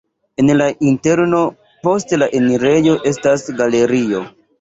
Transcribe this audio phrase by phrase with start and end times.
[0.43, 1.41] En la interno
[1.87, 4.23] post la enirejo estas galerio.